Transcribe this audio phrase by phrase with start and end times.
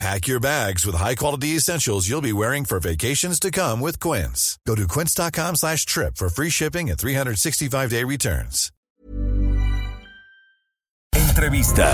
[0.00, 4.58] Pack your bags with high-quality essentials you'll be wearing for vacations to come with Quince.
[4.66, 8.70] Go to quince.com slash trip for free shipping and 365-day returns.
[11.14, 11.92] Entrevista.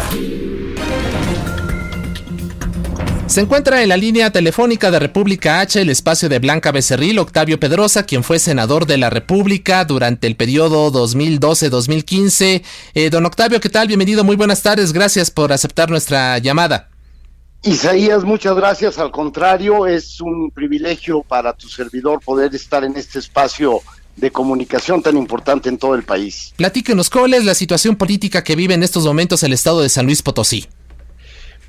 [3.26, 7.60] Se encuentra en la línea telefónica de República H el espacio de Blanca Becerril, Octavio
[7.60, 12.64] Pedrosa, quien fue senador de la República durante el periodo 2012-2015.
[12.94, 13.86] Eh, don Octavio, ¿qué tal?
[13.86, 16.89] Bienvenido, muy buenas tardes, gracias por aceptar nuestra llamada.
[17.62, 18.98] Isaías, muchas gracias.
[18.98, 23.82] Al contrario, es un privilegio para tu servidor poder estar en este espacio
[24.16, 26.52] de comunicación tan importante en todo el país.
[26.56, 30.06] Platíquenos, ¿cuál es la situación política que vive en estos momentos el estado de San
[30.06, 30.66] Luis Potosí?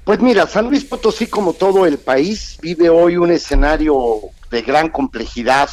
[0.03, 4.19] Pues mira, San Luis Potosí, como todo el país, vive hoy un escenario
[4.49, 5.69] de gran complejidad,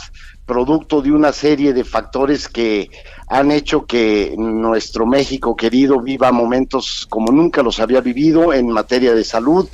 [0.48, 2.90] producto de una serie de factores que
[3.28, 9.14] han hecho que nuestro México querido viva momentos como nunca los había vivido en materia
[9.14, 9.68] de salud,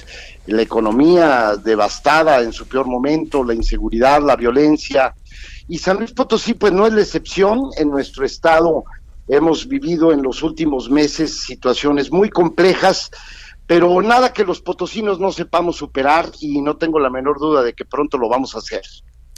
[0.46, 5.14] la economía devastada en su peor momento, la inseguridad, la violencia.
[5.68, 7.70] Y San Luis Potosí, pues no es la excepción.
[7.78, 8.84] En nuestro estado
[9.28, 13.10] hemos vivido en los últimos meses situaciones muy complejas
[13.66, 17.72] pero nada que los potosinos no sepamos superar y no tengo la menor duda de
[17.72, 18.82] que pronto lo vamos a hacer.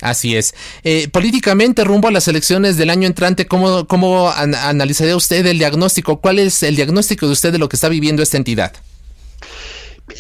[0.03, 0.55] Así es.
[0.85, 6.21] Eh, políticamente, rumbo a las elecciones del año entrante, ¿cómo, cómo analizaría usted el diagnóstico?
[6.21, 8.73] ¿Cuál es el diagnóstico de usted de lo que está viviendo esta entidad?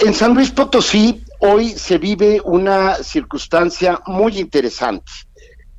[0.05, 5.13] En San Luis Potosí hoy se vive una circunstancia muy interesante,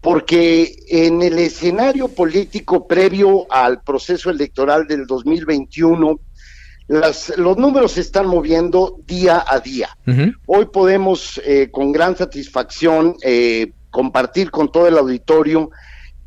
[0.01, 6.19] porque en el escenario político previo al proceso electoral del 2021,
[6.87, 9.89] los números se están moviendo día a día.
[10.45, 15.71] Hoy podemos eh, con gran satisfacción eh, compartir con todo el auditorio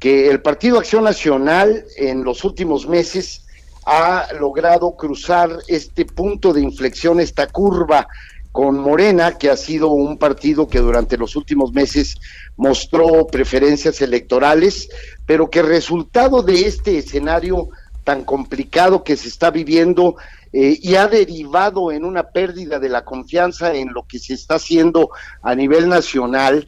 [0.00, 3.46] que el Partido Acción Nacional en los últimos meses
[3.86, 8.08] ha logrado cruzar este punto de inflexión, esta curva
[8.50, 12.16] con Morena, que ha sido un partido que durante los últimos meses
[12.56, 14.88] mostró preferencias electorales,
[15.24, 17.68] pero que resultado de este escenario
[18.02, 20.16] tan complicado que se está viviendo
[20.52, 24.56] eh, y ha derivado en una pérdida de la confianza en lo que se está
[24.56, 25.10] haciendo
[25.40, 26.66] a nivel nacional.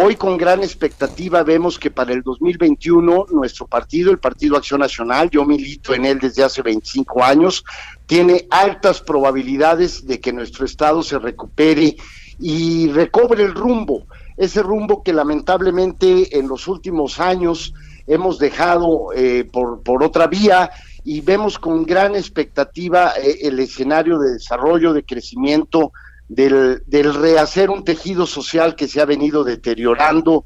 [0.00, 5.28] Hoy con gran expectativa vemos que para el 2021 nuestro partido, el Partido Acción Nacional,
[5.28, 7.64] yo milito en él desde hace 25 años,
[8.06, 11.96] tiene altas probabilidades de que nuestro Estado se recupere
[12.38, 14.06] y recobre el rumbo,
[14.36, 17.74] ese rumbo que lamentablemente en los últimos años
[18.06, 20.70] hemos dejado eh, por, por otra vía
[21.02, 25.90] y vemos con gran expectativa eh, el escenario de desarrollo, de crecimiento,
[26.28, 30.44] del, rehacer un tejido social que se ha venido deteriorando.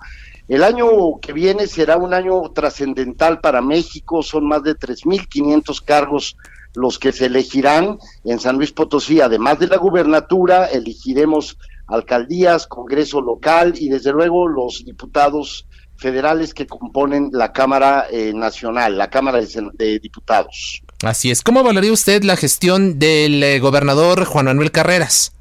[0.49, 0.89] El año
[1.21, 6.37] que viene será un año trascendental para México, son más de 3.500 cargos
[6.75, 13.21] los que se elegirán en San Luis Potosí, además de la gubernatura, elegiremos alcaldías, Congreso
[13.21, 15.67] local y desde luego los diputados
[15.97, 20.83] federales que componen la Cámara eh, Nacional, la Cámara de, Diputados.
[21.03, 21.43] Así es.
[21.43, 25.33] ¿Cómo valoraría usted la gestión del eh, gobernador Juan Manuel Carreras?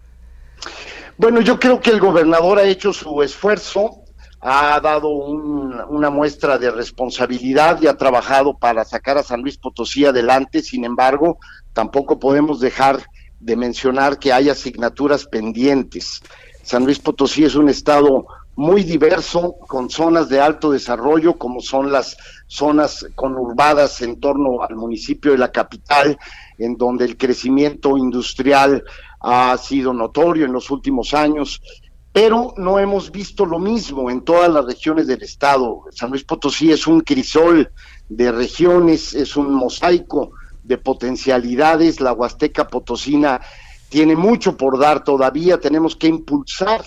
[1.17, 4.03] Bueno, yo creo que el gobernador ha hecho su esfuerzo,
[4.39, 10.05] ha dado una muestra de responsabilidad y ha trabajado para sacar a San Luis Potosí
[10.05, 10.61] adelante.
[10.61, 11.37] Sin embargo,
[11.73, 13.03] tampoco podemos dejar
[13.39, 16.21] de mencionar que hay asignaturas pendientes.
[16.63, 18.25] San Luis Potosí es un estado
[18.61, 24.75] muy diverso, con zonas de alto desarrollo, como son las zonas conurbadas en torno al
[24.75, 26.15] municipio de la capital,
[26.59, 28.83] en donde el crecimiento industrial
[29.19, 31.59] ha sido notorio en los últimos años,
[32.13, 35.85] pero no hemos visto lo mismo en todas las regiones del estado.
[35.89, 37.71] San Luis Potosí es un crisol
[38.09, 43.41] de regiones, es un mosaico de potencialidades, la Huasteca Potosina
[43.89, 46.83] tiene mucho por dar todavía, tenemos que impulsar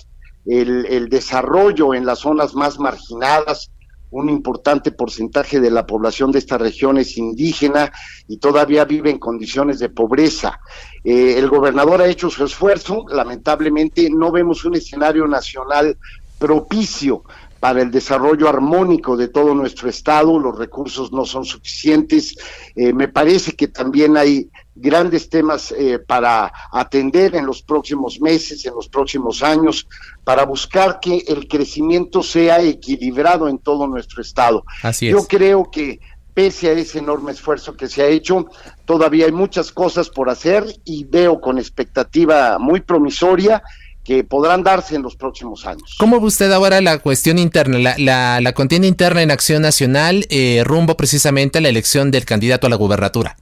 [0.46, 3.70] el, desarrollo en las zonas más marginadas,
[4.10, 7.92] un importante porcentaje de la población de esta región es indígena
[8.28, 10.60] y todavía vive en condiciones de pobreza.
[11.02, 15.96] Eh, el gobernador ha hecho su esfuerzo, lamentablemente no vemos un escenario nacional
[16.38, 17.24] propicio
[17.58, 22.36] para el desarrollo armónico de todo nuestro estado, los recursos no son suficientes.
[22.76, 28.64] Eh, me parece que también hay grandes temas eh, para atender en los próximos meses,
[28.66, 29.86] en los próximos años,
[30.24, 34.64] para buscar que el crecimiento sea equilibrado en todo nuestro estado.
[34.82, 36.00] Así Yo creo que
[36.34, 38.46] pese a ese enorme esfuerzo que se ha hecho,
[38.84, 43.62] todavía hay muchas cosas por hacer y veo con expectativa muy promisoria
[44.02, 45.96] que podrán darse en los próximos años.
[45.98, 50.26] ¿Cómo ve usted ahora la cuestión interna, la, la, la contienda interna en Acción Nacional
[50.28, 53.36] eh, rumbo precisamente a la elección del candidato a la gubernatura?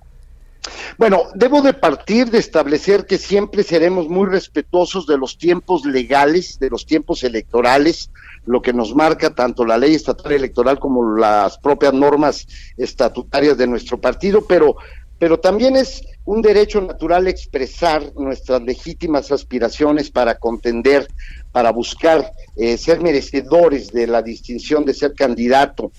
[0.99, 6.59] Bueno, debo de partir de establecer que siempre seremos muy respetuosos de los tiempos legales,
[6.59, 8.11] de los tiempos electorales,
[8.45, 12.47] lo que nos marca tanto la ley estatal electoral como las propias normas
[12.77, 14.77] estatutarias de nuestro partido, pero,
[15.19, 21.09] pero también es un derecho natural expresar nuestras legítimas aspiraciones para contender,
[21.51, 25.91] para buscar eh, ser merecedores de la distinción de ser candidato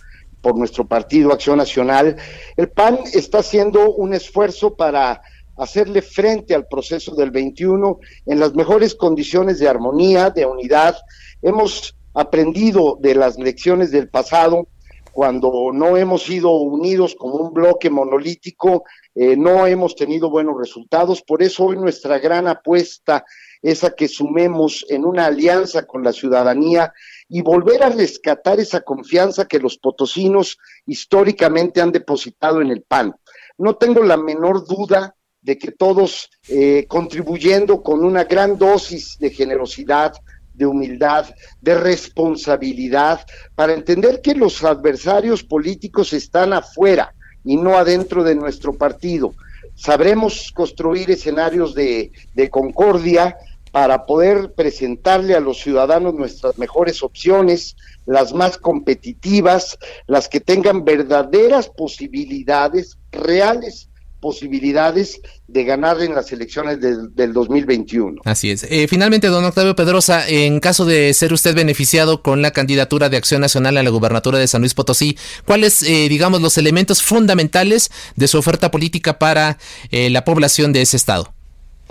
[0.44, 2.18] por nuestro partido Acción Nacional.
[2.57, 5.22] El PAN está haciendo un esfuerzo para
[5.56, 10.98] hacerle frente al proceso del 21 en las mejores condiciones de armonía, de unidad.
[11.42, 14.68] Hemos aprendido de las lecciones del pasado
[15.13, 21.22] cuando no hemos sido unidos como un bloque monolítico, eh, no hemos tenido buenos resultados.
[21.22, 23.24] Por eso hoy nuestra gran apuesta
[23.62, 26.92] es a que sumemos en una alianza con la ciudadanía
[27.33, 33.15] y volver a rescatar esa confianza que los potosinos históricamente han depositado en el PAN.
[33.57, 39.31] No tengo la menor duda de que todos eh, contribuyendo con una gran dosis de
[39.31, 40.13] generosidad,
[40.53, 41.25] de humildad,
[41.59, 43.25] de responsabilidad,
[43.56, 49.33] para entender que los adversarios políticos están afuera y no adentro de nuestro partido.
[49.74, 53.35] Sabremos construir escenarios de, de concordia
[53.74, 57.75] para poder presentarle a los ciudadanos nuestras mejores opciones,
[58.06, 63.90] las más competitivas, las que tengan verdaderas posibilidades reales
[64.22, 68.22] posibilidades de ganar en las elecciones del 2021.
[68.24, 68.64] Así es.
[68.70, 73.18] Eh, finalmente, don Octavio Pedrosa, en caso de ser usted beneficiado con la candidatura de
[73.18, 77.92] Acción Nacional a la gubernatura de San Luis Potosí, ¿cuáles, eh, digamos, los elementos fundamentales
[78.16, 79.58] de su oferta política para
[79.92, 81.32] eh, la población de ese estado?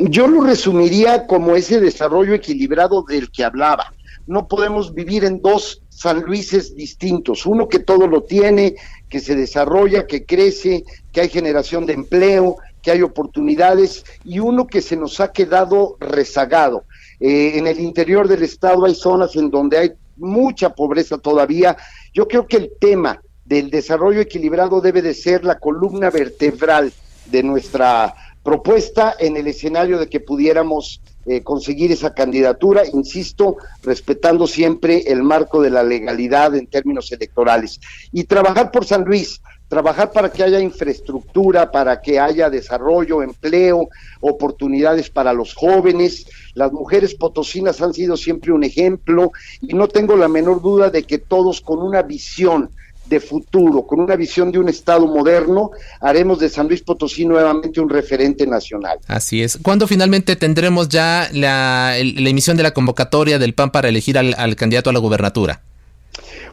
[0.08, 3.92] Yo lo resumiría como ese desarrollo equilibrado del que hablaba.
[4.26, 8.74] No podemos vivir en dos San Luises distintos, uno que todo lo tiene,
[9.08, 14.66] que se desarrolla, que crece, que hay generación de empleo, que hay oportunidades, y uno
[14.66, 16.84] que se nos ha quedado rezagado.
[17.20, 21.76] Eh, en el interior del estado hay zonas en donde hay mucha pobreza todavía.
[22.12, 26.92] Yo creo que el tema del desarrollo equilibrado debe de ser la columna vertebral
[27.26, 34.46] de nuestra propuesta en el escenario de que pudiéramos eh, conseguir esa candidatura, insisto, respetando
[34.46, 37.80] siempre el marco de la legalidad en términos electorales.
[38.10, 43.88] Y trabajar por San Luis, trabajar para que haya infraestructura, para que haya desarrollo, empleo,
[44.20, 46.26] oportunidades para los jóvenes.
[46.54, 49.30] Las mujeres potosinas han sido siempre un ejemplo
[49.60, 52.70] y no tengo la menor duda de que todos con una visión
[53.06, 55.70] de futuro, con una visión de un Estado moderno,
[56.00, 58.98] haremos de San Luis Potosí nuevamente un referente nacional.
[59.06, 59.58] Así es.
[59.60, 64.90] ¿Cuándo finalmente tendremos ya la, emisión de la convocatoria del PAN para elegir al, candidato
[64.90, 65.60] a la gubernatura?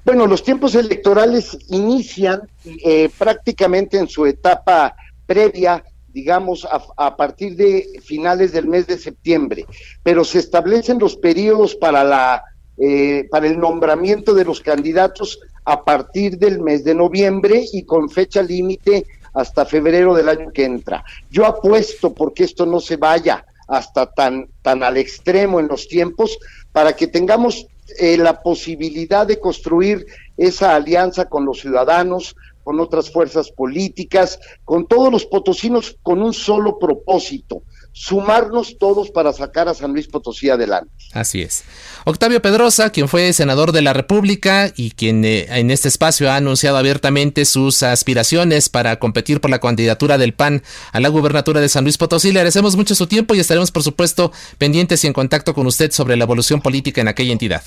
[0.06, 6.68] Bueno, los tiempos electorales inician eh, prácticamente en su etapa previa digamos,
[6.98, 9.66] a, partir de finales del mes de septiembre,
[10.04, 12.44] pero se establecen los periodos para la
[12.80, 18.10] eh, para el nombramiento de los candidatos a partir del mes de noviembre y con
[18.10, 21.04] fecha límite hasta febrero del año que entra.
[21.30, 26.40] Yo apuesto porque esto no se vaya hasta tan, tan al extremo en los tiempos
[26.72, 27.68] para que tengamos
[28.00, 30.06] eh, la posibilidad de construir
[30.38, 36.34] esa alianza con los ciudadanos, con otras fuerzas políticas, con todos los potosinos con un
[36.34, 40.92] solo propósito, sumarnos todos para sacar a San Luis Potosí adelante.
[41.14, 41.64] Así es.
[42.06, 46.36] Octavio Pedrosa, quien fue senador de la República y quien eh, en este espacio ha
[46.36, 51.70] anunciado abiertamente sus aspiraciones para competir por la candidatura del PAN a la gubernatura de
[51.70, 55.14] San Luis Potosí, le agradecemos mucho su tiempo y estaremos, por supuesto, pendientes y en
[55.14, 57.64] contacto con usted sobre la evolución política en aquella entidad.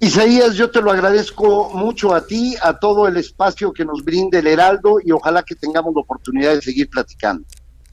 [0.00, 4.40] Isaías, yo te lo agradezco mucho a ti, a todo el espacio que nos brinde
[4.40, 7.44] el Heraldo y ojalá que tengamos la oportunidad de seguir platicando.